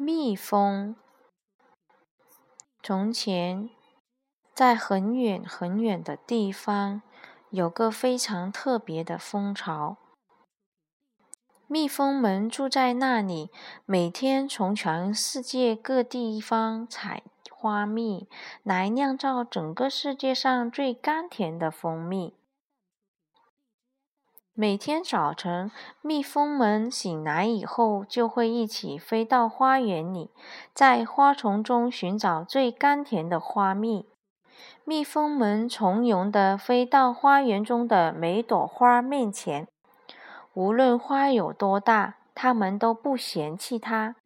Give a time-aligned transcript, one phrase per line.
[0.00, 0.94] 蜜蜂。
[2.80, 3.68] 从前，
[4.54, 7.02] 在很远很远的地方，
[7.50, 9.96] 有个非常特别的蜂巢。
[11.66, 13.50] 蜜蜂们住在那里，
[13.84, 18.28] 每天从全世界各地方采花蜜，
[18.62, 22.36] 来酿造整个世界上最甘甜的蜂蜜。
[24.60, 25.70] 每天早晨，
[26.02, 30.32] 蜜蜂们醒来以后，就会一起飞到花园里，
[30.74, 34.08] 在花丛中寻找最甘甜的花蜜。
[34.82, 39.68] 蜜蜂们从容地飞到花园中的每朵花面前，
[40.54, 44.16] 无论花有多大，它们都不嫌弃它。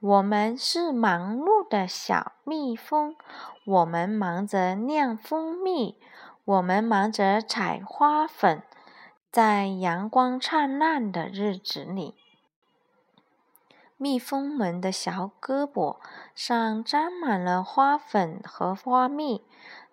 [0.00, 3.14] 我们是忙碌的小蜜蜂，
[3.66, 5.96] 我们忙着酿蜂蜜，
[6.44, 8.64] 我们忙着采花粉。
[9.36, 12.14] 在阳光灿烂的日子里，
[13.98, 15.98] 蜜蜂们的小胳膊
[16.34, 19.44] 上沾满了花粉和花蜜。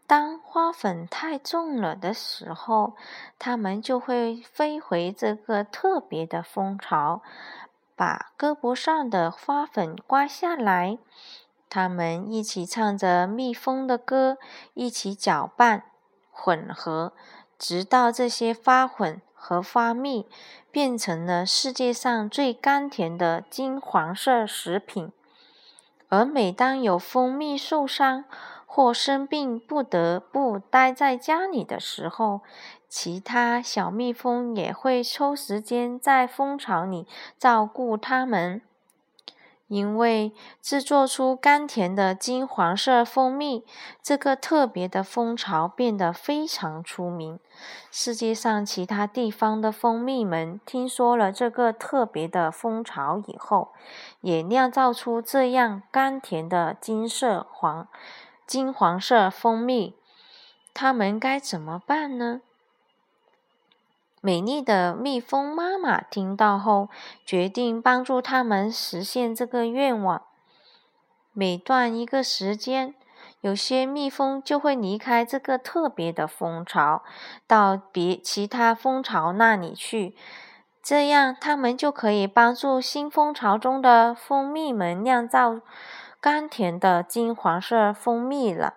[0.07, 2.95] 当花粉太重了的时候，
[3.37, 7.21] 它们就会飞回这个特别的蜂巢，
[7.97, 10.97] 把胳膊上的花粉刮下来。
[11.69, 14.37] 它们一起唱着蜜蜂的歌，
[14.73, 15.83] 一起搅拌、
[16.31, 17.11] 混合，
[17.59, 19.21] 直到这些花粉。
[19.45, 20.25] 和花蜜
[20.71, 25.11] 变成了世界上最甘甜的金黄色食品，
[26.07, 28.23] 而每当有蜂蜜受伤
[28.65, 32.39] 或生病不得不待在家里的时候，
[32.87, 37.05] 其他小蜜蜂也会抽时间在蜂巢里
[37.37, 38.61] 照顾它们。
[39.67, 43.65] 因为制作出甘甜的金黄色蜂蜜，
[44.01, 47.39] 这个特别的蜂巢变得非常出名。
[47.89, 53.69] 世界上其他地方的蜂蜜们听说了这个特别的蜂巢以后，
[54.21, 57.87] 也酿造出这样甘甜的金色黄、
[58.45, 59.95] 金黄色蜂蜜。
[60.73, 62.41] 他们该怎么办呢？
[64.25, 66.87] 美丽的蜜蜂妈妈听到后，
[67.25, 70.21] 决定帮助他们实现这个愿望。
[71.33, 72.95] 每断一个时间，
[73.41, 77.03] 有些蜜蜂就会离开这个特别的蜂巢，
[77.45, 80.15] 到别其他蜂巢那里去。
[80.81, 85.59] 这样，他们就可以帮助新蜂巢中的蜂蜜们酿造
[86.21, 88.75] 甘甜的金黄色蜂蜜了。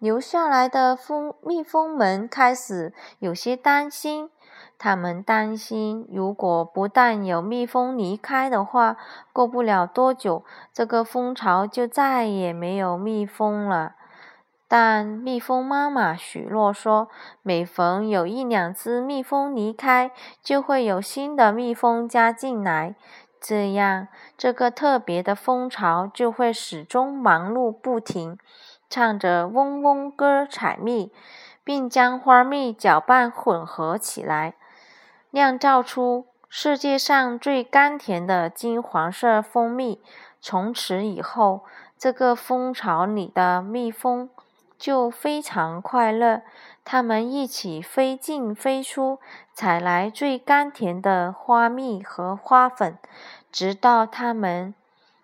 [0.00, 4.30] 留下来的蜂蜜蜂们开始有些担心。
[4.78, 8.96] 他们担心，如果不但有蜜蜂离开的话，
[9.30, 13.96] 过不了多久，这个蜂巢就再也没有蜜蜂了。
[14.66, 17.08] 但蜜蜂妈妈许诺说，
[17.42, 20.12] 每逢有一两只蜜蜂离开，
[20.42, 22.94] 就会有新的蜜蜂加进来，
[23.38, 28.38] 这样这个特别的蜂巢就会始终忙碌不停，
[28.90, 31.10] 唱着嗡嗡歌采蜜，
[31.64, 34.54] 并将花蜜搅拌混合起来。
[35.30, 40.02] 酿造出世界上最甘甜的金黄色蜂蜜。
[40.40, 41.64] 从此以后，
[41.96, 44.28] 这个蜂巢里的蜜蜂
[44.76, 46.42] 就非常快乐。
[46.84, 49.20] 它们一起飞进飞出，
[49.52, 52.98] 采来最甘甜的花蜜和花粉，
[53.52, 54.74] 直到它们，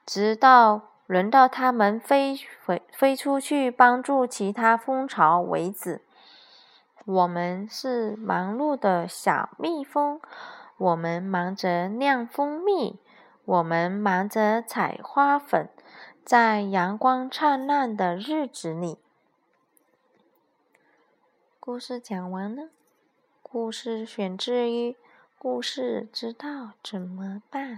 [0.04, 6.02] 直到轮到它们飞回飞出去帮助其他蜂巢为止。
[7.04, 10.20] 我们是忙碌的小蜜蜂，
[10.76, 12.98] 我们忙着酿蜂蜜，
[13.44, 15.68] 我们忙着采花粉，
[16.24, 18.98] 在阳光灿烂的日子里。
[21.60, 22.70] 故事讲完了，
[23.42, 24.90] 故事选自于
[25.38, 27.74] 《故事知道怎么办》。